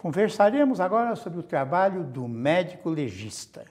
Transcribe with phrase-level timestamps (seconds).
[0.00, 3.64] Conversaremos agora sobre o trabalho do médico legista.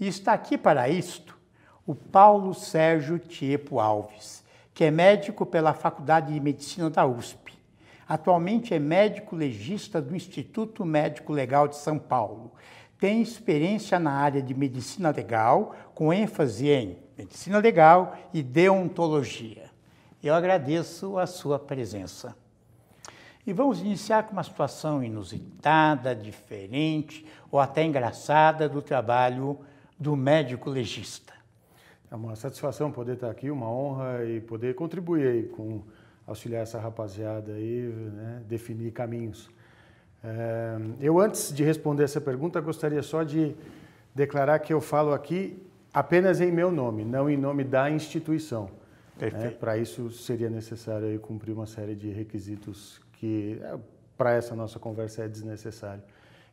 [0.00, 1.38] E está aqui para isto
[1.86, 4.42] o Paulo Sérgio Tiepo Alves,
[4.72, 7.52] que é médico pela Faculdade de Medicina da USP.
[8.08, 12.52] Atualmente é médico legista do Instituto Médico Legal de São Paulo.
[12.98, 19.70] Tem experiência na área de medicina legal, com ênfase em medicina legal e deontologia.
[20.22, 22.34] Eu agradeço a sua presença.
[23.46, 29.60] E vamos iniciar com uma situação inusitada, diferente ou até engraçada do trabalho
[29.96, 31.32] do médico legista.
[32.10, 35.82] É uma satisfação poder estar aqui, uma honra e poder contribuir aí com
[36.26, 39.48] auxiliar essa rapaziada aí, né, definir caminhos.
[40.24, 43.54] É, eu antes de responder essa pergunta gostaria só de
[44.12, 45.62] declarar que eu falo aqui
[45.94, 48.68] apenas em meu nome, não em nome da instituição.
[49.20, 49.50] Né?
[49.50, 53.78] Para isso seria necessário aí cumprir uma série de requisitos que é,
[54.16, 56.02] para essa nossa conversa é desnecessário.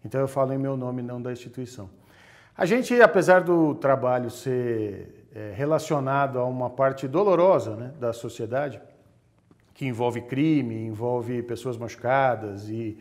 [0.04, 1.90] Então eu falo em meu nome, não da instituição.
[2.56, 8.80] A gente, apesar do trabalho ser é, relacionado a uma parte dolorosa né, da sociedade,
[9.74, 12.98] que envolve crime, envolve pessoas machucadas e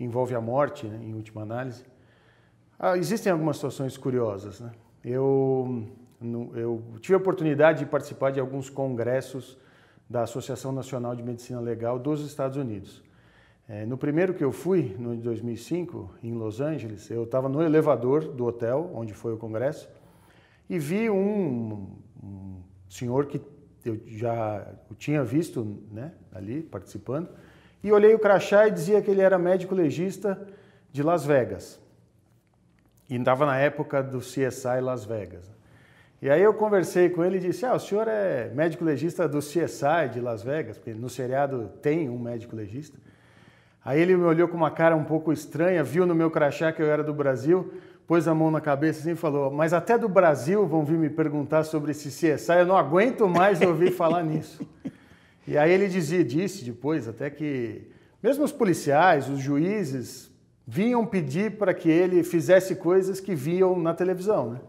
[0.00, 1.84] envolve a morte, né, em última análise,
[2.78, 4.60] ah, existem algumas situações curiosas.
[4.60, 4.72] Né?
[5.04, 5.86] Eu,
[6.54, 9.56] eu tive a oportunidade de participar de alguns congressos
[10.08, 13.02] da Associação Nacional de Medicina Legal dos Estados Unidos.
[13.68, 18.24] É, no primeiro que eu fui, no 2005, em Los Angeles, eu estava no elevador
[18.24, 19.88] do hotel onde foi o congresso
[20.70, 21.86] e vi um,
[22.22, 23.40] um senhor que
[23.84, 27.28] eu já tinha visto né, ali participando
[27.82, 30.48] e olhei o crachá e dizia que ele era médico legista
[30.90, 31.78] de Las Vegas.
[33.08, 35.57] E estava na época do CSI Las Vegas.
[36.20, 39.38] E aí eu conversei com ele e disse: Ah, o senhor é médico legista do
[39.38, 42.98] CSI de Las Vegas, porque no seriado tem um médico legista.
[43.84, 46.82] Aí ele me olhou com uma cara um pouco estranha, viu no meu crachá que
[46.82, 47.72] eu era do Brasil,
[48.06, 51.08] pôs a mão na cabeça assim e falou: Mas até do Brasil vão vir me
[51.08, 54.66] perguntar sobre esse CSI, eu não aguento mais ouvir falar nisso.
[55.46, 57.90] E aí ele dizia, disse depois até que
[58.22, 60.30] mesmo os policiais, os juízes,
[60.66, 64.60] vinham pedir para que ele fizesse coisas que viam na televisão, né?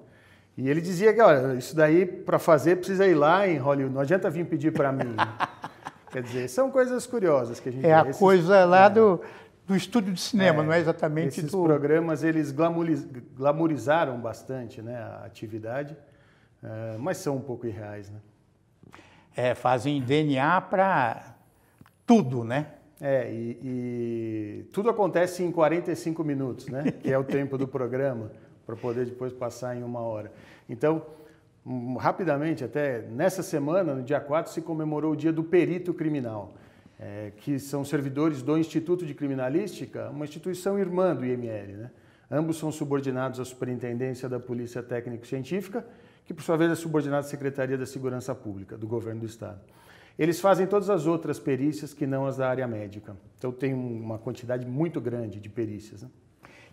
[0.59, 4.02] E ele dizia que, olha, isso daí para fazer precisa ir lá em Hollywood, não
[4.02, 5.16] adianta vir pedir para mim.
[6.12, 9.22] Quer dizer, são coisas curiosas que a gente É a esses, coisa lá é, do,
[9.66, 11.64] do estúdio de cinema, é, não é exatamente esses do...
[11.64, 15.96] programas, eles glamorizaram bastante né, a atividade,
[16.62, 18.19] é, mas são um pouco irreais, né?
[19.38, 21.38] É, fazem DNA para
[22.06, 22.68] tudo, né?
[23.00, 26.92] É, e, e, tudo acontece em 45 minutos, né?
[26.92, 28.30] Que é o tempo do programa
[28.69, 30.31] para poder depois passar em uma hora.
[30.69, 31.03] Então,
[31.66, 36.53] um, rapidamente, até nessa semana, no dia 4, se comemorou o dia do perito criminal,
[37.00, 41.78] é, que são servidores do Instituto de Criminalística, uma instituição irmã do IML.
[41.78, 41.91] Né?
[42.30, 45.84] Ambos são subordinados à Superintendência da Polícia Técnico-Científica,
[46.24, 49.59] que por sua vez é subordinada à Secretaria da Segurança Pública do Governo do Estado.
[50.16, 53.18] Eles fazem todas as outras perícias que não as da área médica.
[53.36, 56.03] Então tem uma quantidade muito grande de perícias.
[56.03, 56.09] Né?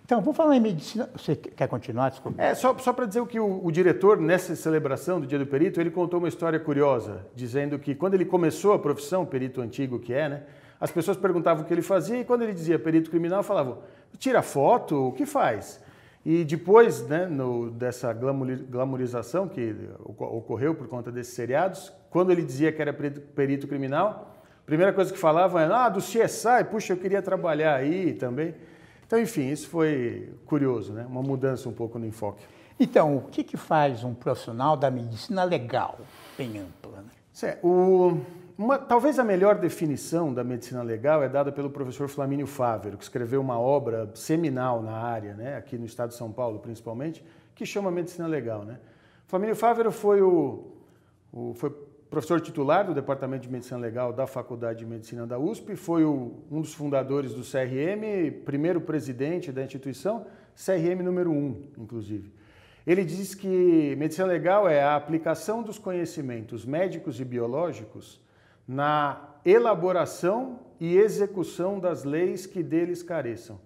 [0.07, 1.11] Então, vamos falar em medicina.
[1.17, 2.11] Você quer continuar?
[2.11, 2.41] Desculpa.
[2.41, 5.45] É, só, só para dizer o que o, o, diretor, nessa celebração do Dia do
[5.45, 9.99] Perito, ele contou uma história curiosa, dizendo que quando ele começou a profissão, perito antigo
[9.99, 10.43] que é, né?
[10.81, 13.79] As pessoas perguntavam o que ele fazia e quando ele dizia perito criminal, falavam,
[14.17, 15.83] tira foto, o que faz?
[16.25, 19.75] E depois né, no, dessa glamorização que
[20.05, 24.93] ocorreu por conta desses seriados, quando ele dizia que era perito, perito criminal, a primeira
[24.93, 28.55] coisa que falavam era, ah, do CSI, puxa, eu queria trabalhar aí também.
[29.07, 31.07] Então, enfim, isso foi curioso, né?
[31.09, 32.45] uma mudança um pouco no enfoque.
[32.79, 35.99] Então, o que, que faz um profissional da medicina legal,
[36.37, 37.03] bem ampla?
[37.03, 37.59] Né?
[37.63, 38.19] o,
[38.59, 43.05] uma, talvez a melhor definição da medicina legal é dada pelo professor Flamínio Fávero, que
[43.05, 45.57] escreveu uma obra seminal na área, né?
[45.57, 47.25] aqui no estado de São Paulo principalmente,
[47.55, 48.65] que chama Medicina Legal.
[48.65, 48.79] Né?
[49.27, 50.65] Flamínio Fávero foi o,
[51.33, 51.71] o foi
[52.11, 56.45] professor titular do Departamento de Medicina Legal da Faculdade de Medicina da USP, foi o,
[56.51, 62.33] um dos fundadores do CRM, primeiro presidente da instituição, CRM número 1, inclusive.
[62.87, 68.21] Ele diz que medicina legal é a aplicação dos conhecimentos médicos e biológicos
[68.67, 73.59] na elaboração e execução das leis que deles careçam.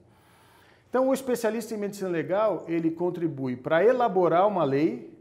[0.88, 5.16] Então, o especialista em medicina legal, ele contribui para elaborar uma lei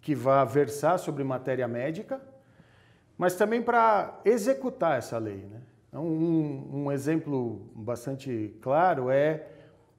[0.00, 2.20] que vá versar sobre matéria médica,
[3.18, 5.44] mas também para executar essa lei.
[5.50, 5.60] Né?
[5.88, 9.48] Então, um, um exemplo bastante claro é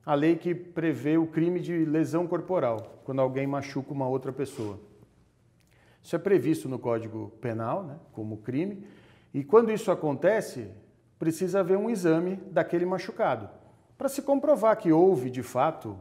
[0.06, 4.80] a lei que prevê o crime de lesão corporal, quando alguém machuca uma outra pessoa.
[6.01, 8.88] Isso é previsto no Código Penal né, como crime,
[9.33, 10.72] e quando isso acontece,
[11.19, 13.50] precisa haver um exame daquele machucado,
[13.98, 15.98] para se comprovar que houve de fato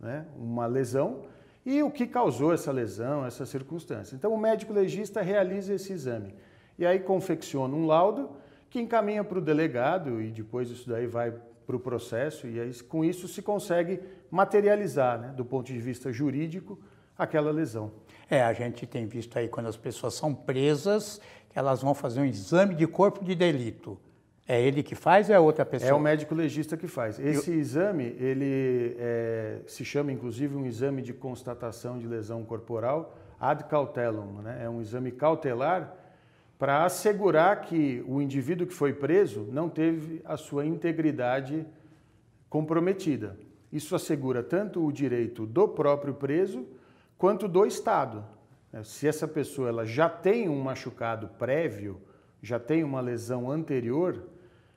[0.00, 1.22] né, uma lesão
[1.70, 4.16] e o que causou essa lesão, essa circunstância.
[4.16, 6.34] Então o médico legista realiza esse exame
[6.76, 8.30] e aí confecciona um laudo
[8.68, 11.32] que encaminha para o delegado e depois isso daí vai
[11.64, 16.12] para o processo e aí com isso se consegue materializar, né, do ponto de vista
[16.12, 16.76] jurídico,
[17.16, 17.92] aquela lesão.
[18.28, 21.20] É, a gente tem visto aí quando as pessoas são presas,
[21.54, 23.96] elas vão fazer um exame de corpo de delito.
[24.52, 25.90] É ele que faz ou é outra pessoa?
[25.90, 27.20] É o médico legista que faz.
[27.20, 27.56] Esse Eu...
[27.60, 34.42] exame, ele é, se chama inclusive um exame de constatação de lesão corporal ad cautelum.
[34.42, 34.62] Né?
[34.64, 35.94] É um exame cautelar
[36.58, 41.64] para assegurar que o indivíduo que foi preso não teve a sua integridade
[42.48, 43.38] comprometida.
[43.72, 46.66] Isso assegura tanto o direito do próprio preso
[47.16, 48.24] quanto do Estado.
[48.82, 52.00] Se essa pessoa ela já tem um machucado prévio,
[52.42, 54.24] já tem uma lesão anterior,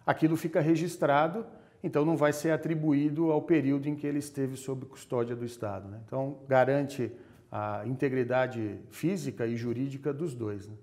[0.06, 1.46] aquilo fica registrado,
[1.84, 5.90] então não vai ser atribuído ao período em que ele esteve sob custódia do Estado.
[5.90, 6.00] Né?
[6.06, 7.12] Então, garante
[7.52, 10.68] a integridade física e jurídica dos dois.
[10.68, 10.76] Né?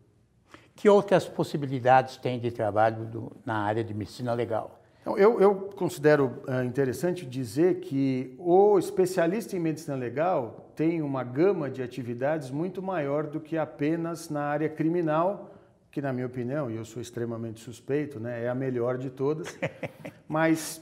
[0.76, 4.80] Que outras possibilidades tem de trabalho do, na área de medicina legal?
[5.00, 11.24] Então, eu, eu, considero uh, interessante dizer que o especialista em medicina legal tem uma
[11.24, 15.49] gama de atividades muito maior do que apenas na área criminal
[15.90, 19.58] que na minha opinião, e eu sou extremamente suspeito, né, é a melhor de todas,
[20.28, 20.80] mas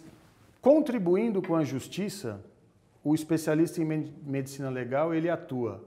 [0.61, 2.45] contribuindo com a justiça,
[3.03, 5.83] o especialista em medicina legal, ele atua,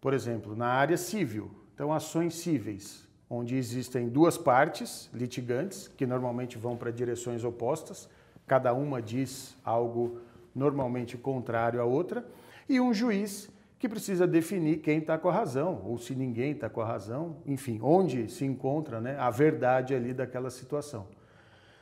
[0.00, 6.58] por exemplo, na área civil, então ações cíveis, onde existem duas partes litigantes, que normalmente
[6.58, 8.08] vão para direções opostas,
[8.46, 10.20] cada uma diz algo
[10.54, 12.26] normalmente contrário à outra,
[12.68, 13.48] e um juiz
[13.84, 17.36] que precisa definir quem está com a razão, ou se ninguém está com a razão,
[17.44, 21.06] enfim, onde se encontra né, a verdade ali daquela situação.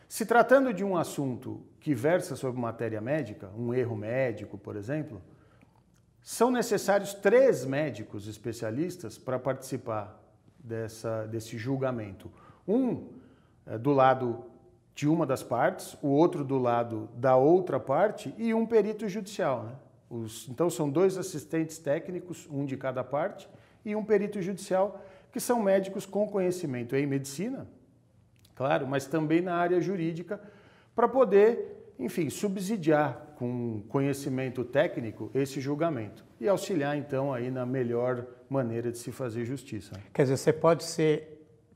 [0.08, 5.22] Se tratando de um assunto que versa sobre matéria médica, um erro médico, por exemplo,
[6.20, 10.20] são necessários três médicos especialistas para participar
[10.58, 12.28] dessa, desse julgamento.
[12.66, 13.10] Um
[13.64, 14.44] é, do lado
[14.92, 19.62] de uma das partes, o outro do lado da outra parte e um perito judicial.
[19.62, 19.72] Né?
[20.12, 23.48] Os, então, são dois assistentes técnicos, um de cada parte,
[23.82, 27.66] e um perito judicial, que são médicos com conhecimento em medicina,
[28.54, 30.38] claro, mas também na área jurídica,
[30.94, 38.26] para poder, enfim, subsidiar com conhecimento técnico esse julgamento e auxiliar, então, aí na melhor
[38.50, 39.98] maneira de se fazer justiça.
[40.12, 41.31] Quer dizer, você pode ser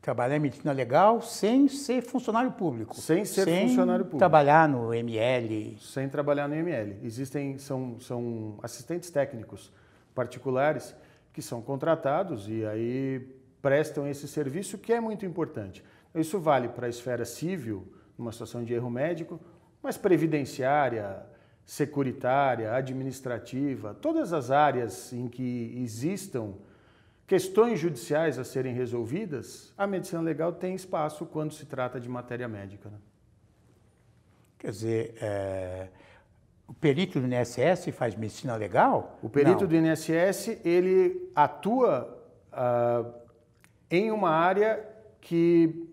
[0.07, 2.95] trabalhar em medicina legal sem ser funcionário público.
[2.95, 4.19] Sem ser sem funcionário público.
[4.19, 5.77] trabalhar no ML.
[5.81, 7.01] Sem trabalhar no ML.
[7.03, 9.73] Existem, são, são assistentes técnicos
[10.15, 10.95] particulares
[11.33, 13.19] que são contratados e aí
[13.61, 15.83] prestam esse serviço que é muito importante.
[16.15, 19.41] Isso vale para a esfera civil, numa situação de erro médico,
[19.83, 21.21] mas previdenciária,
[21.65, 26.55] securitária, administrativa, todas as áreas em que existam
[27.27, 32.47] questões judiciais a serem resolvidas, a medicina legal tem espaço quando se trata de matéria
[32.47, 32.89] médica.
[32.89, 32.99] Né?
[34.59, 35.89] Quer dizer, é,
[36.69, 39.19] o perito do INSS faz medicina legal?
[39.23, 39.69] O perito Não.
[39.69, 42.17] do INSS ele atua
[42.53, 43.05] ah,
[43.91, 44.85] em uma área
[45.21, 45.89] que,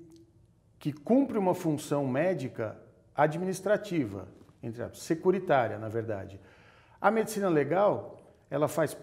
[0.80, 2.78] que cumpre uma função médica
[3.16, 4.28] administrativa,
[4.62, 6.40] entre securitária, na verdade.
[7.00, 8.23] A medicina legal
[8.54, 8.96] ela faz,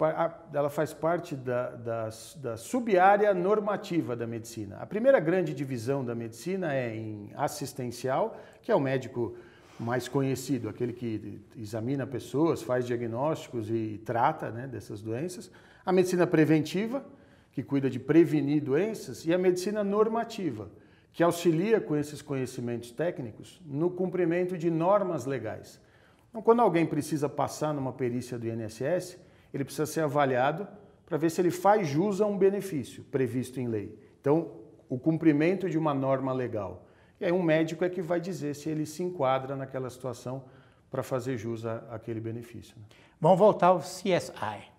[0.54, 4.76] ela faz parte da, da, da sub-área normativa da medicina.
[4.76, 9.37] A primeira grande divisão da medicina é em assistencial, que é o médico
[9.76, 15.50] mais conhecido, aquele que examina pessoas, faz diagnósticos e trata né, dessas doenças.
[15.85, 17.04] A medicina preventiva,
[17.50, 20.71] que cuida de prevenir doenças, e a medicina normativa,
[21.12, 25.80] que auxilia com esses conhecimentos técnicos no cumprimento de normas legais.
[26.28, 29.19] Então, quando alguém precisa passar numa perícia do INSS,
[29.52, 30.66] ele precisa ser avaliado
[31.07, 33.99] para ver se ele faz jus a um benefício previsto em lei.
[34.21, 34.52] Então,
[34.88, 36.87] o cumprimento de uma norma legal.
[37.21, 40.45] E aí um médico é que vai dizer se ele se enquadra naquela situação
[40.90, 42.75] para fazer jus a, aquele benefício.
[42.76, 42.85] Né?
[43.21, 44.71] Vamos voltar ao CSI.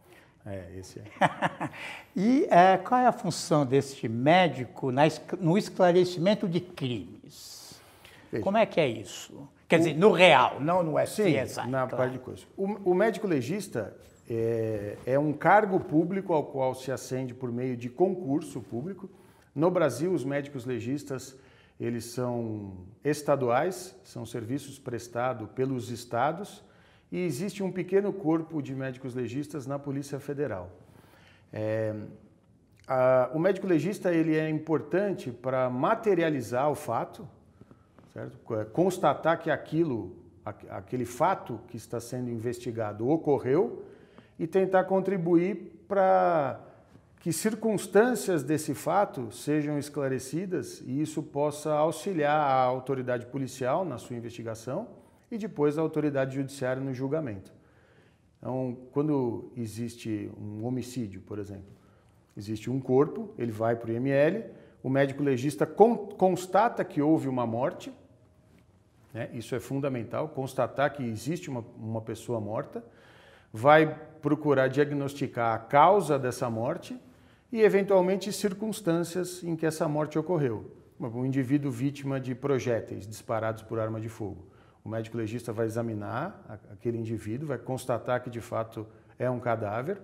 [0.45, 1.03] É, esse é.
[2.15, 5.03] e é, qual é a função deste médico na,
[5.39, 7.79] no esclarecimento de crimes?
[8.31, 8.43] Veja.
[8.43, 9.47] Como é que é isso?
[9.67, 11.47] Quer o, dizer, no real, não no CSI.
[11.47, 11.97] Sim, na claro.
[11.97, 12.43] parte de coisa.
[12.57, 13.95] O, o médico legista,
[14.29, 19.09] é, é um cargo público ao qual se ascende por meio de concurso público.
[19.53, 21.35] No Brasil, os médicos legistas
[21.79, 22.73] eles são
[23.03, 26.63] estaduais, são serviços prestados pelos estados
[27.11, 30.69] e existe um pequeno corpo de médicos legistas na Polícia Federal.
[31.51, 31.93] É,
[32.87, 37.27] a, o médico legista ele é importante para materializar o fato,
[38.13, 38.37] certo?
[38.71, 40.15] constatar que aquilo
[40.69, 43.83] aquele fato que está sendo investigado ocorreu
[44.41, 46.59] e tentar contribuir para
[47.19, 54.15] que circunstâncias desse fato sejam esclarecidas e isso possa auxiliar a autoridade policial na sua
[54.15, 54.87] investigação
[55.29, 57.53] e depois a autoridade judiciária no julgamento.
[58.39, 61.71] Então, quando existe um homicídio, por exemplo,
[62.35, 64.45] existe um corpo, ele vai para o IML,
[64.81, 67.93] o médico legista constata que houve uma morte,
[69.13, 69.29] né?
[69.33, 72.83] isso é fundamental, constatar que existe uma, uma pessoa morta,
[73.53, 76.99] vai procurar diagnosticar a causa dessa morte
[77.51, 80.71] e, eventualmente, circunstâncias em que essa morte ocorreu.
[80.99, 84.45] Um indivíduo vítima de projéteis disparados por arma de fogo.
[84.83, 88.87] O médico legista vai examinar aquele indivíduo, vai constatar que de fato
[89.17, 89.99] é um cadáver,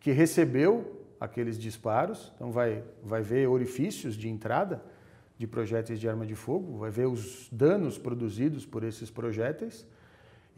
[0.00, 4.82] que recebeu aqueles disparos, então vai, vai ver orifícios de entrada
[5.36, 9.86] de projéteis de arma de fogo, vai ver os danos produzidos por esses projéteis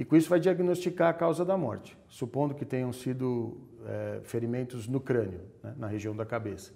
[0.01, 4.89] e com isso vai diagnosticar a causa da morte, supondo que tenham sido é, ferimentos
[4.89, 6.73] no crânio, né, na região da cabeça.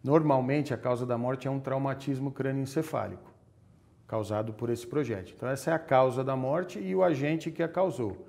[0.00, 3.34] Normalmente a causa da morte é um traumatismo crânioencefálico
[4.06, 5.34] causado por esse projétil.
[5.36, 8.28] Então, essa é a causa da morte e o agente que a causou.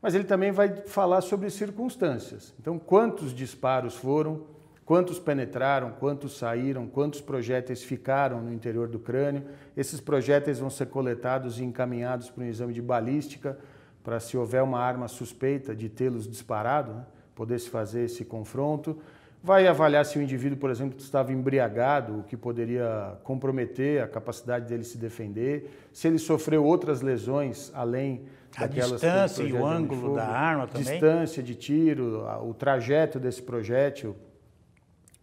[0.00, 2.54] Mas ele também vai falar sobre circunstâncias.
[2.60, 4.46] Então, quantos disparos foram,
[4.86, 9.42] quantos penetraram, quantos saíram, quantos projéteis ficaram no interior do crânio.
[9.76, 13.58] Esses projéteis vão ser coletados e encaminhados para um exame de balística,
[14.04, 18.96] para se houver uma arma suspeita de tê-los disparado, né, poder se fazer esse confronto.
[19.42, 24.68] Vai avaliar se o indivíduo, por exemplo, estava embriagado, o que poderia comprometer a capacidade
[24.68, 28.22] dele se defender, se ele sofreu outras lesões além
[28.56, 33.18] a daquelas distância e o ângulo fogo, da arma também, distância de tiro, o trajeto
[33.18, 34.16] desse projétil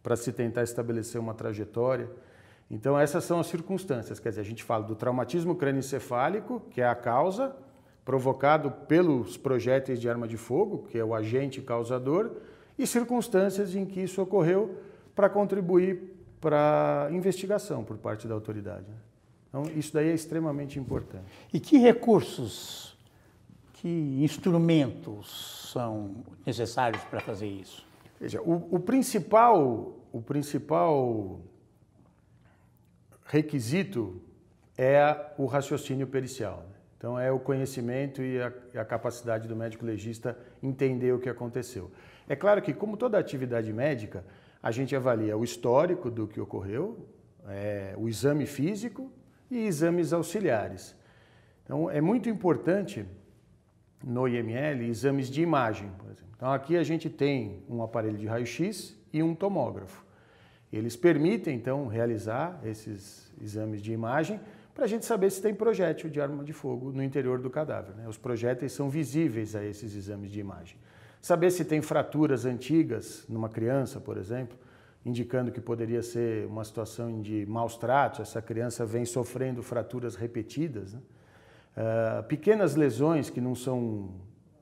[0.04, 2.10] para se tentar estabelecer uma trajetória.
[2.70, 6.88] Então essas são as circunstâncias, quer dizer, a gente fala do traumatismo crânioencefálico, que é
[6.88, 7.56] a causa
[8.04, 12.32] provocado pelos projéteis de arma de fogo, que é o agente causador,
[12.78, 14.78] e circunstâncias em que isso ocorreu
[15.16, 18.86] para contribuir para investigação por parte da autoridade.
[18.90, 18.98] Né?
[19.48, 21.26] Então, isso daí é extremamente importante.
[21.54, 22.98] E que recursos,
[23.74, 27.86] que instrumentos são necessários para fazer isso?
[28.24, 31.42] Veja, o, o principal, o principal
[33.26, 34.22] requisito
[34.78, 36.60] é o raciocínio pericial.
[36.70, 36.76] Né?
[36.98, 41.92] Então, é o conhecimento e a, a capacidade do médico legista entender o que aconteceu.
[42.26, 44.24] É claro que, como toda atividade médica,
[44.62, 47.06] a gente avalia o histórico do que ocorreu,
[47.50, 49.12] é, o exame físico
[49.52, 50.96] e exames auxiliares.
[51.66, 53.06] Então, é muito importante
[54.04, 56.34] no IML exames de imagem, por exemplo.
[56.36, 60.04] Então, aqui a gente tem um aparelho de raio-x e um tomógrafo.
[60.72, 64.40] Eles permitem, então, realizar esses exames de imagem
[64.74, 67.96] para a gente saber se tem projétil de arma de fogo no interior do cadáver.
[67.96, 68.08] Né?
[68.08, 70.76] Os projéteis são visíveis a esses exames de imagem.
[71.22, 74.58] Saber se tem fraturas antigas numa criança, por exemplo,
[75.06, 80.94] indicando que poderia ser uma situação de maus tratos, essa criança vem sofrendo fraturas repetidas.
[80.94, 81.00] Né?
[81.76, 84.12] Uh, pequenas lesões que não são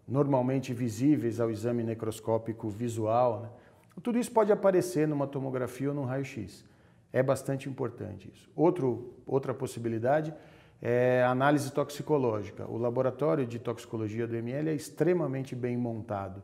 [0.08, 3.42] normalmente visíveis ao exame necroscópico visual.
[3.42, 3.50] Né?
[4.04, 6.66] Tudo isso pode aparecer numa tomografia ou num raio-x.
[7.14, 8.50] É bastante importante isso.
[8.56, 10.34] Outro, outra possibilidade
[10.82, 12.66] é análise toxicológica.
[12.70, 16.42] O laboratório de toxicologia do ML é extremamente bem montado.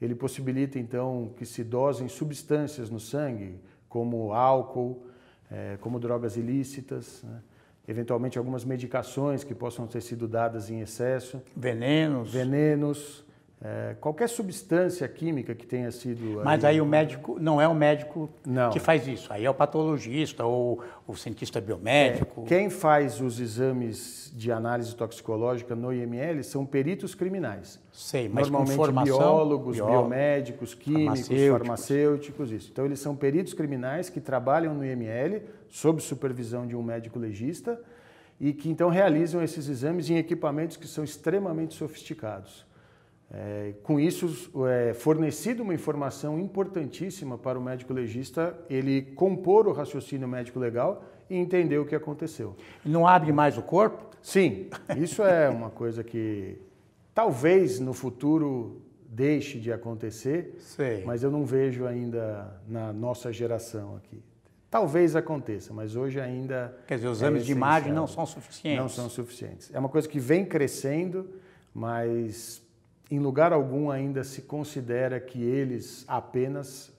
[0.00, 5.06] Ele possibilita então que se dosem substâncias no sangue, como álcool,
[5.50, 7.40] é, como drogas ilícitas, né?
[7.88, 11.42] Eventualmente algumas medicações que possam ter sido dadas em excesso.
[11.56, 12.32] Venenos.
[12.32, 13.25] Venenos.
[13.62, 16.42] É, qualquer substância química que tenha sido.
[16.44, 18.68] Mas aí, aí o médico não é o médico não.
[18.68, 22.42] que faz isso, aí é o patologista ou o cientista biomédico.
[22.42, 27.80] É, quem faz os exames de análise toxicológica no IML são peritos criminais.
[27.90, 31.58] Sei, mas Normalmente biólogos, biomédicos, químicos, farmacêuticos.
[31.58, 32.68] farmacêuticos, isso.
[32.70, 37.80] Então eles são peritos criminais que trabalham no IML sob supervisão de um médico legista
[38.38, 42.66] e que então realizam esses exames em equipamentos que são extremamente sofisticados.
[43.30, 49.72] É, com isso, é fornecido uma informação importantíssima para o médico legista ele compor o
[49.72, 52.54] raciocínio médico legal e entender o que aconteceu.
[52.84, 54.06] Não abre mais o corpo?
[54.22, 56.56] Sim, isso é uma coisa que
[57.12, 61.04] talvez no futuro deixe de acontecer, Sei.
[61.04, 64.22] mas eu não vejo ainda na nossa geração aqui.
[64.70, 66.76] Talvez aconteça, mas hoje ainda.
[66.86, 68.78] Quer dizer, os exames é de imagem não são suficientes.
[68.78, 69.70] Não são suficientes.
[69.72, 71.30] É uma coisa que vem crescendo,
[71.72, 72.65] mas
[73.10, 76.92] em lugar algum ainda se considera que eles apenas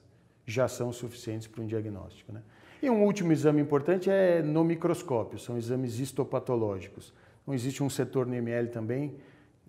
[0.46, 2.32] já são suficientes para um diagnóstico.
[2.32, 2.42] Né?
[2.82, 7.12] E um último exame importante é no microscópio, são exames histopatológicos.
[7.42, 9.16] Então, existe um setor no IML também,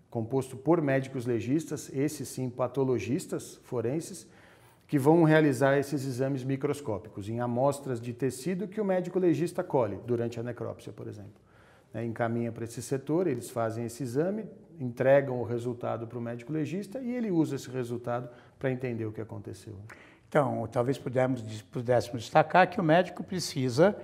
[0.10, 4.28] composto por médicos legistas, esses sim patologistas forenses,
[4.88, 10.00] que vão realizar esses exames microscópicos em amostras de tecido que o médico legista colhe
[10.06, 11.49] durante a necrópsia, por exemplo.
[11.94, 14.46] É, encaminha para esse setor, eles fazem esse exame,
[14.80, 18.30] entregam o resultado para o médico legista e ele usa esse resultado
[18.60, 19.76] para entender o que aconteceu.
[20.28, 23.96] Então, talvez pudéssemos, pudéssemos destacar que o médico precisa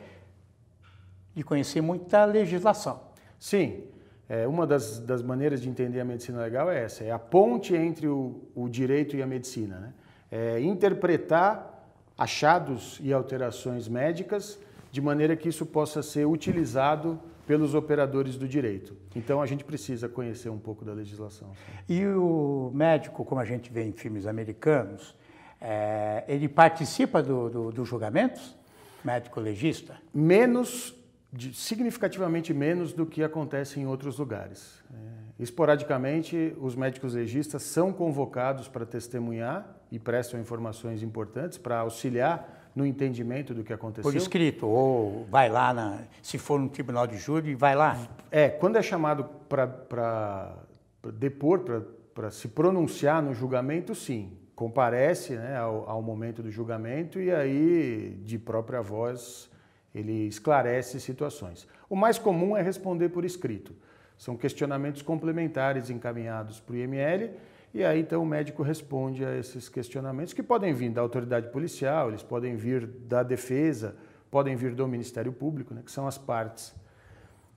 [1.35, 3.01] de conhecer muita legislação.
[3.37, 3.83] Sim,
[4.27, 7.75] é, uma das, das, maneiras de entender a medicina legal é essa, é a ponte
[7.75, 9.79] entre o, o direito e a medicina.
[9.79, 9.93] Né?
[10.31, 11.87] É interpretar
[12.17, 14.57] achados e alterações médicas
[14.91, 18.95] de maneira que isso possa ser utilizado pelos operadores do direito.
[19.15, 21.51] Então a gente precisa conhecer um pouco da legislação.
[21.87, 25.15] E o médico, como a gente vê em filmes americanos,
[25.61, 28.55] é, ele participa dos do, do julgamentos?
[29.03, 29.97] Médico legista?
[30.13, 30.95] Menos
[31.53, 34.83] significativamente menos do que acontece em outros lugares.
[34.91, 42.64] É, esporadicamente, os médicos legistas são convocados para testemunhar e prestam informações importantes para auxiliar
[42.75, 44.11] no entendimento do que aconteceu.
[44.11, 47.97] Por escrito, ou vai lá, na, se for no tribunal de júri, vai lá.
[48.29, 50.57] É, quando é chamado para
[51.13, 51.63] depor,
[52.13, 54.37] para se pronunciar no julgamento, sim.
[54.53, 59.49] Comparece né, ao, ao momento do julgamento e aí, de própria voz,
[59.93, 61.67] ele esclarece situações.
[61.89, 63.73] O mais comum é responder por escrito.
[64.17, 67.31] São questionamentos complementares encaminhados para o IML
[67.75, 72.07] e aí então o médico responde a esses questionamentos que podem vir da autoridade policial,
[72.07, 73.97] eles podem vir da defesa,
[74.31, 76.73] podem vir do Ministério Público, né, que são as partes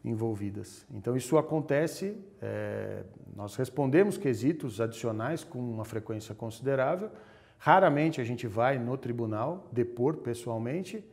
[0.04, 0.84] envolvidas.
[0.92, 3.04] Então isso acontece, é,
[3.37, 7.12] nós respondemos quesitos adicionais com uma frequência considerável.
[7.56, 11.04] Raramente a gente vai no tribunal depor pessoalmente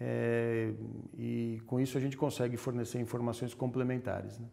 [0.00, 0.70] é,
[1.18, 4.38] e com isso a gente consegue fornecer informações complementares.
[4.38, 4.46] Né?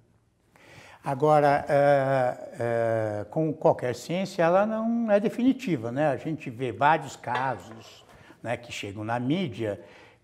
[1.05, 5.91] Agora, é, é, com qualquer ciência, ela não é definitiva.
[5.91, 6.07] Né?
[6.07, 8.03] A gente vê vários casos
[8.41, 9.79] né, que chegam na mídia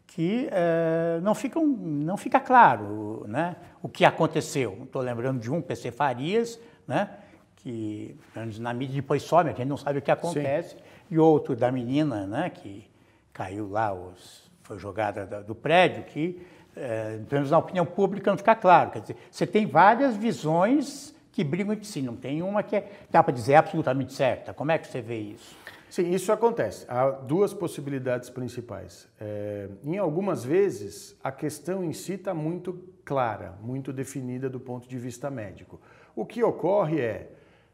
[0.08, 4.80] que é, não, ficam, não fica claro né, o que aconteceu.
[4.84, 7.10] Estou lembrando de um, PC Farias, né,
[7.58, 8.18] que
[8.60, 10.82] na mídia depois some, a gente não sabe o que acontece, Sim.
[11.12, 12.90] e outro da menina né, que
[13.32, 16.42] caiu lá os foi jogada do prédio, que,
[16.76, 18.92] é, pelo menos na opinião pública, não fica claro.
[18.92, 22.92] Quer dizer, você tem várias visões que brigam entre si, não tem uma que é,
[23.10, 24.54] dá para dizer absolutamente certa.
[24.54, 25.56] Como é que você vê isso?
[25.90, 26.86] Sim, isso acontece.
[26.88, 29.10] Há duas possibilidades principais.
[29.20, 34.88] É, em algumas vezes, a questão em si está muito clara, muito definida do ponto
[34.88, 35.82] de vista médico.
[36.16, 37.32] O que ocorre é,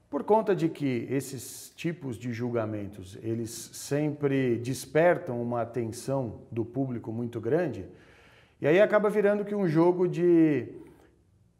[0.10, 7.12] por conta de que esses tipos de julgamentos, eles sempre despertam uma atenção do público
[7.12, 7.86] muito grande,
[8.62, 10.67] e aí acaba virando que um jogo de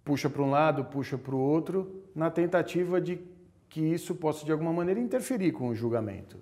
[0.04, 3.20] puxa para um lado, puxa para o outro, na tentativa de
[3.70, 6.38] que isso possa de alguma maneira interferir com o julgamento.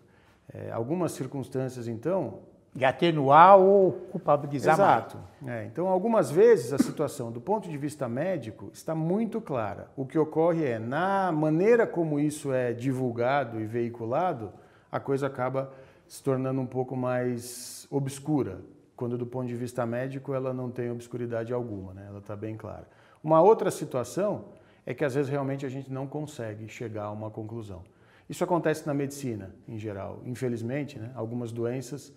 [0.54, 2.41] É, algumas circunstâncias, então,
[2.76, 5.18] de atenuar ou culpabilizar Exato.
[5.48, 9.89] É, então, algumas vezes a situação, do ponto de vista médico, está muito clara.
[9.96, 14.54] O que ocorre é, na maneira como isso é divulgado e veiculado,
[14.91, 15.74] a coisa acaba
[16.08, 18.60] se tornando um pouco mais obscura,
[18.95, 22.05] quando do ponto de vista médico ela não tem obscuridade alguma, né?
[22.08, 22.88] ela está bem clara.
[23.23, 24.45] Uma outra situação
[24.86, 27.84] é que às vezes realmente a gente não consegue chegar a uma conclusão.
[28.29, 30.21] Isso acontece na medicina em geral.
[30.25, 31.12] Infelizmente, né?
[31.15, 32.13] algumas doenças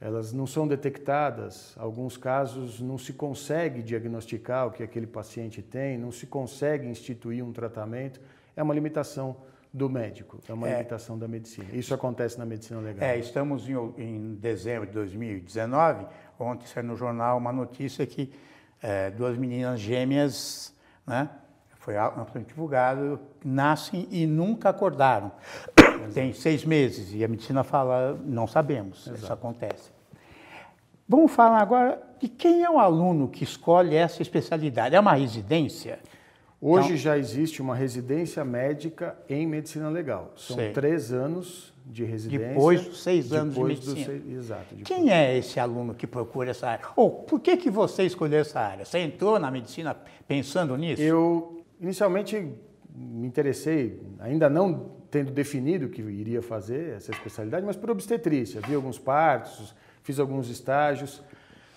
[0.00, 5.96] elas não são detectadas, alguns casos não se consegue diagnosticar o que aquele paciente tem,
[5.96, 8.20] não se consegue instituir um tratamento,
[8.54, 9.36] é uma limitação
[9.74, 11.66] do médico, é uma é, limitação da medicina.
[11.72, 13.08] Isso acontece na medicina legal.
[13.08, 16.06] É, estamos em, em dezembro de 2019,
[16.38, 18.32] ontem saiu no jornal uma notícia que
[18.80, 20.72] é, duas meninas gêmeas,
[21.04, 21.28] né,
[21.80, 25.32] foi amplamente divulgado, nascem e nunca acordaram.
[26.14, 29.24] Tem seis meses e a medicina fala, não sabemos, Exato.
[29.24, 29.90] isso acontece.
[31.08, 34.94] Vamos falar agora de quem é o aluno que escolhe essa especialidade.
[34.94, 35.98] É uma residência?
[36.66, 40.32] Hoje então, já existe uma residência médica em medicina legal.
[40.34, 40.72] São sei.
[40.72, 42.48] três anos de residência.
[42.48, 44.06] Depois dos seis anos de medicina.
[44.06, 44.74] Seis, exato.
[44.74, 44.88] Depois.
[44.88, 46.86] Quem é esse aluno que procura essa área?
[46.96, 48.82] Ou por que, que você escolheu essa área?
[48.82, 49.94] Você entrou na medicina
[50.26, 51.02] pensando nisso?
[51.02, 52.34] Eu, inicialmente,
[52.96, 58.62] me interessei, ainda não tendo definido que iria fazer essa especialidade, mas por obstetrícia.
[58.66, 61.22] Vi alguns partos, fiz alguns estágios,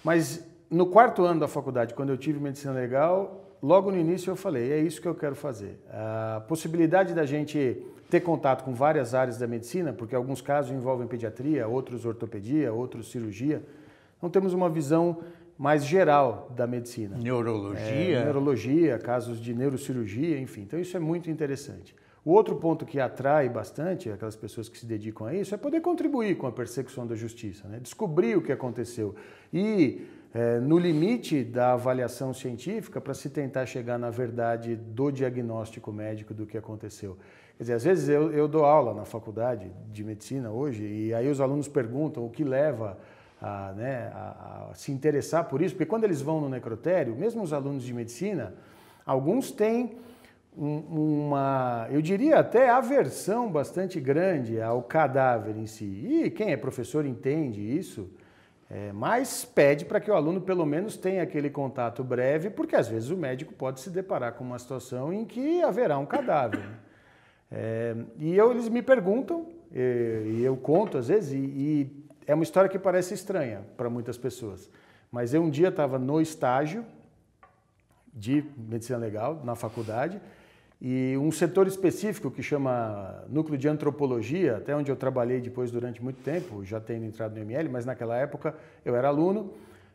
[0.02, 4.36] mas no quarto ano da faculdade, quando eu tive medicina legal, logo no início eu
[4.36, 5.80] falei, é isso que eu quero fazer.
[5.90, 11.08] A possibilidade da gente ter contato com várias áreas da medicina, porque alguns casos envolvem
[11.08, 13.62] pediatria, outros ortopedia, outros cirurgia,
[14.22, 15.20] não temos uma visão
[15.58, 17.18] mais geral da medicina.
[17.18, 17.82] Neurologia.
[17.82, 20.62] É, neurologia, casos de neurocirurgia, enfim.
[20.62, 21.96] Então isso é muito interessante.
[22.24, 25.82] O outro ponto que atrai bastante aquelas pessoas que se dedicam a isso é poder
[25.82, 27.80] contribuir com a persecução da justiça, né?
[27.80, 29.16] descobrir o que aconteceu
[29.52, 35.92] e, é, no limite da avaliação científica, para se tentar chegar na verdade do diagnóstico
[35.92, 37.18] médico do que aconteceu.
[37.58, 41.28] Quer dizer, às vezes eu, eu dou aula na faculdade de medicina hoje e aí
[41.30, 42.98] os alunos perguntam o que leva
[43.42, 47.42] a, né, a, a, se interessar por isso, porque quando eles vão no necrotério, mesmo
[47.42, 48.54] os alunos de medicina,
[49.06, 49.98] alguns têm
[50.58, 55.86] um, uma, eu diria até aversão bastante grande ao cadáver em si.
[55.86, 58.10] E quem é professor entende isso,
[58.70, 62.88] é, mas pede para que o aluno pelo menos tenha aquele contato breve, porque às
[62.88, 66.60] vezes o médico pode se deparar com uma situação em que haverá um cadáver.
[66.60, 66.76] Né?
[67.50, 72.44] É, e eu, eles me perguntam, e, eu conto às vezes, e, e é uma
[72.44, 74.70] história que parece estranha para muitas pessoas.
[75.10, 76.86] Mas eu um dia estava no estágio
[78.14, 80.20] de medicina legal, na faculdade,
[80.80, 86.04] e um setor específico que chama Núcleo de Antropologia, até onde eu trabalhei depois durante
[86.04, 89.54] muito tempo, já tendo entrado no ML, mas naquela época eu era aluno.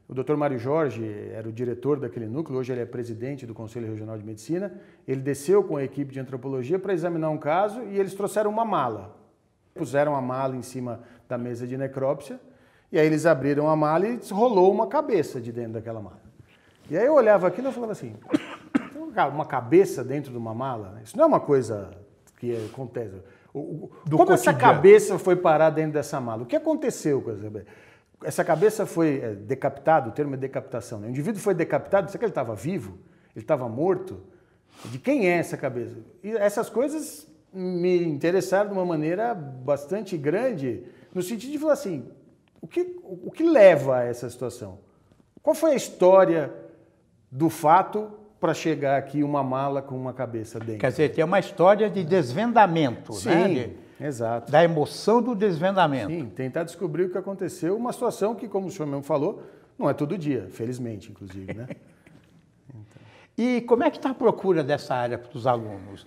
[0.09, 0.35] O Dr.
[0.35, 4.25] Mário Jorge era o diretor daquele núcleo, hoje ele é presidente do Conselho Regional de
[4.25, 4.73] Medicina.
[5.07, 8.65] Ele desceu com a equipe de antropologia para examinar um caso e eles trouxeram uma
[8.65, 9.17] mala.
[9.75, 12.39] Puseram a mala em cima da mesa de necrópsia,
[12.91, 16.21] e aí eles abriram a mala e rolou uma cabeça de dentro daquela mala.
[16.91, 18.15] E aí eu olhava aquilo e falava assim,
[19.29, 21.01] uma cabeça dentro de uma mala?
[21.05, 21.91] Isso não é uma coisa
[22.39, 23.15] que acontece.
[23.55, 24.33] O, como cotidiano.
[24.33, 26.43] essa cabeça foi parar dentro dessa mala?
[26.43, 27.67] O que aconteceu com essa cabeça?
[28.25, 31.01] Essa cabeça foi é, decapitada, o termo é decapitação.
[31.01, 31.09] Né?
[31.09, 32.99] O indivíduo foi decapitado, será que ele estava vivo?
[33.35, 34.21] Ele estava morto?
[34.87, 35.97] De quem é essa cabeça?
[36.23, 40.85] E essas coisas me interessaram de uma maneira bastante grande,
[41.15, 42.09] no sentido de falar assim,
[42.61, 44.79] o que, o que leva a essa situação?
[45.43, 46.53] Qual foi a história
[47.31, 48.11] do fato
[48.43, 50.81] para chegar aqui uma mala com uma cabeça dentro?
[50.81, 53.49] Quer dizer, tem uma história de desvendamento, Sim, né?
[53.49, 54.51] De, exato.
[54.51, 56.11] Da emoção do desvendamento.
[56.11, 59.45] Sim, tentar descobrir o que aconteceu, uma situação que, como o senhor mesmo falou,
[59.79, 61.69] não é todo dia, felizmente, inclusive, né?
[62.69, 63.03] Então.
[63.39, 66.07] E como é que está a procura dessa área para os alunos?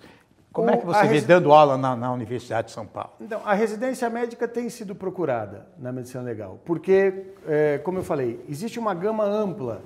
[0.52, 3.10] Como é que você vê dando aula na, na, Universidade de São Paulo?
[3.20, 8.42] Então, a residência médica tem sido procurada na medicina legal, porque, é, como eu falei,
[8.48, 9.82] existe uma gama ampla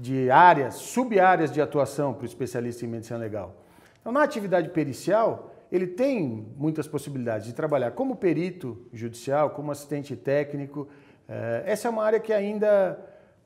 [0.00, 3.54] de áreas, sub-áreas de atuação para o especialista em medicina legal.
[4.00, 10.16] Então, na atividade pericial, ele tem muitas possibilidades de trabalhar como perito judicial, como assistente
[10.16, 10.88] técnico.
[11.28, 12.98] É, essa é uma área que ainda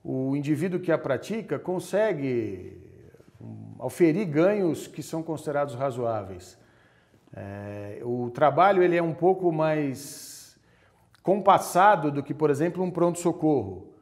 [0.04, 2.80] o indivíduo que a pratica consegue
[3.80, 6.56] oferir ganhos que são considerados razoáveis.
[7.34, 10.56] É, o trabalho ele é um pouco mais
[11.20, 13.93] compassado do que, por exemplo, um pronto-socorro,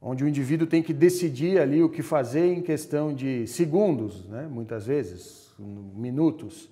[0.00, 4.46] onde o indivíduo tem que decidir ali o que fazer em questão de segundos, né?
[4.48, 6.70] muitas vezes, minutos.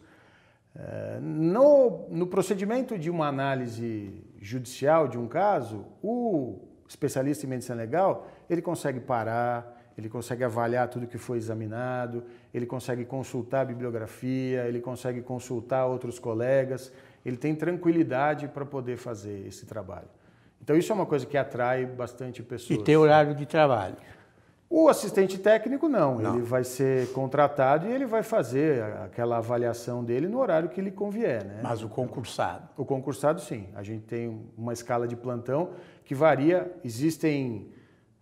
[0.75, 7.77] É, no, no procedimento de uma análise judicial de um caso, o especialista em medicina
[7.77, 13.65] legal ele consegue parar, ele consegue avaliar tudo que foi examinado, ele consegue consultar a
[13.65, 16.93] bibliografia, ele consegue consultar outros colegas,
[17.25, 20.09] ele tem tranquilidade para poder fazer esse trabalho.
[20.67, 22.81] Então isso é uma coisa que atrai bastante pessoas.
[22.81, 23.95] E tem horário de trabalho.
[24.69, 30.03] O assistente técnico não, não, ele vai ser contratado e ele vai fazer aquela avaliação
[30.03, 31.45] dele no horário que lhe convier.
[31.45, 31.61] Né?
[31.63, 32.69] Mas o concursado?
[32.77, 33.69] O concursado sim.
[33.77, 35.71] A gente tem uma escala de plantão
[36.05, 37.69] que varia, existem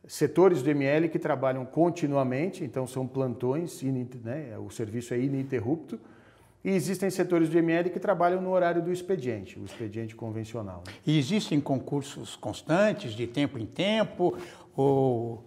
[0.06, 3.82] setores do ML que trabalham continuamente, então são plantões,
[4.22, 5.98] né, o serviço é ininterrupto,
[6.64, 10.82] e existem setores do ML que trabalham no horário do expediente, o expediente convencional.
[10.86, 10.94] Né?
[11.06, 14.38] E existem concursos constantes, de tempo em tempo?
[14.74, 15.44] Ou...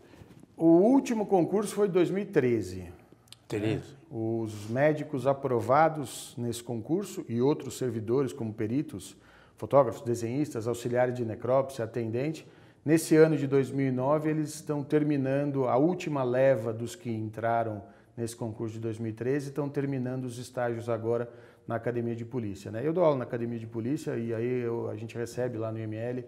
[0.55, 2.91] O último concurso foi em 2013.
[3.47, 3.75] 13.
[3.75, 3.81] Né?
[4.09, 9.15] Os médicos aprovados nesse concurso e outros servidores, como peritos,
[9.55, 12.45] fotógrafos, desenhistas, auxiliares de necrópsia, atendente,
[12.87, 17.83] Nesse ano de 2009, eles estão terminando a última leva dos que entraram
[18.17, 21.29] nesse concurso de 2013, estão terminando os estágios agora
[21.67, 22.71] na Academia de Polícia.
[22.71, 22.81] Né?
[22.83, 25.77] Eu dou aula na Academia de Polícia e aí eu, a gente recebe lá no
[25.77, 26.25] IML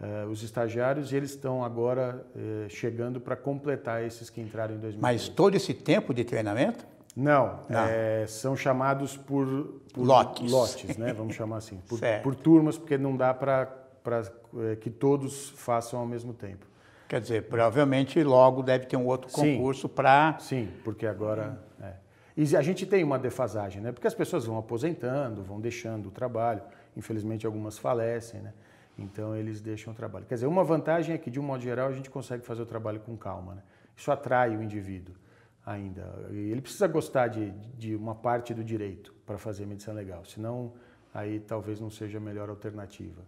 [0.00, 4.78] eh, os estagiários e eles estão agora uh, chegando para completar esses que entraram em
[4.78, 4.98] 2013.
[5.00, 6.84] Mas todo esse tempo de treinamento?
[7.14, 7.84] Não, Não.
[7.86, 11.12] É, são chamados por, por lotes, lotes né?
[11.12, 14.22] vamos chamar assim, por, por turmas, porque não dá para para
[14.58, 16.66] é, que todos façam ao mesmo tempo.
[17.10, 20.38] Quer dizer, provavelmente logo deve ter um outro concurso para.
[20.38, 21.60] Sim, porque agora.
[21.82, 21.94] É.
[22.36, 23.90] E a gente tem uma defasagem, né?
[23.90, 26.62] Porque as pessoas vão aposentando, vão deixando o trabalho,
[26.96, 28.52] infelizmente algumas falecem, né?
[28.96, 30.24] Então eles deixam o trabalho.
[30.24, 32.66] Quer dizer, uma vantagem é que, de um modo geral, a gente consegue fazer o
[32.66, 33.56] trabalho com calma.
[33.56, 33.62] Né?
[33.96, 35.16] Isso atrai o indivíduo
[35.66, 36.14] ainda.
[36.30, 40.74] Ele precisa gostar de, de uma parte do direito para fazer medicina legal, senão
[41.12, 43.22] aí talvez não seja a melhor alternativa.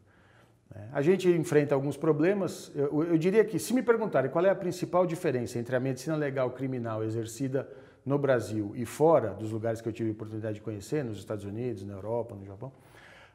[0.74, 0.88] Né?
[0.92, 2.72] A gente enfrenta alguns problemas.
[2.74, 6.16] Eu, eu, diria que, se me perguntarem qual é a principal diferença entre a medicina
[6.16, 7.68] legal criminal exercida
[8.04, 11.84] no Brasil e fora dos lugares que eu tive oportunidade de conhecer, nos Estados Unidos,
[11.84, 12.72] na Europa, no Japão,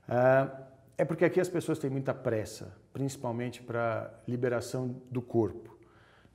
[0.08, 0.50] ah,
[0.98, 5.78] é porque aqui as pessoas têm muita pressa, principalmente para liberação do corpo.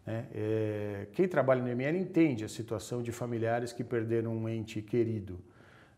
[0.06, 0.26] Né?
[0.32, 5.38] É, quem trabalha no ML entende a situação de familiares que perderam um ente querido.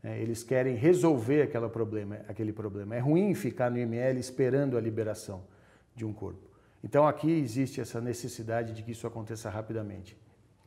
[0.05, 0.21] Né?
[0.21, 2.95] Eles querem resolver aquela problema, aquele problema.
[2.95, 5.43] É ruim ficar no ML esperando a liberação
[5.97, 6.47] de um corpo.
[6.85, 10.15] Então aqui existe essa necessidade de que isso aconteça rapidamente.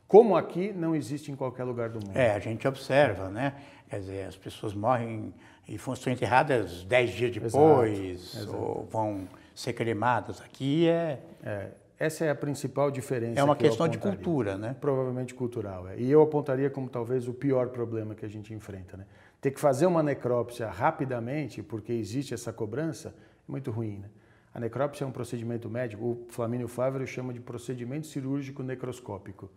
[0.08, 2.18] Como aqui não existe em qualquer lugar do mundo.
[2.18, 3.54] É, a gente observa, né?
[3.88, 5.34] Quer dizer, as pessoas morrem
[5.68, 8.58] e são enterradas dez dias depois, exato, exato.
[8.58, 10.42] ou vão ser cremadas.
[10.42, 11.22] Aqui é...
[11.44, 11.72] é...
[12.00, 13.40] Essa é a principal diferença.
[13.40, 14.76] É uma que questão de cultura, né?
[14.80, 15.88] Provavelmente cultural.
[15.88, 15.98] É.
[15.98, 18.96] E eu apontaria como talvez o pior problema que a gente enfrenta.
[18.96, 19.06] Né?
[19.48, 23.16] Ter que fazer uma necrópsia rapidamente, porque existe essa cobrança,
[23.48, 24.00] é muito ruim.
[24.00, 24.10] Né?
[24.54, 29.50] A necrópsia é um procedimento médico, o Flamínio Fávero chama de procedimento cirúrgico necroscópico.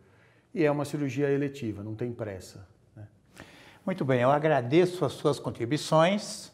[0.55, 2.68] E é uma cirurgia eletiva, não tem pressa.
[2.94, 3.05] Né?
[3.85, 6.53] Muito bem, eu agradeço as suas contribuições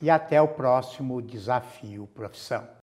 [0.00, 2.66] e até o próximo desafio profissão.